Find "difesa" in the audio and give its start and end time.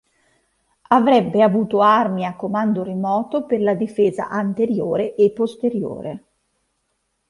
3.75-4.29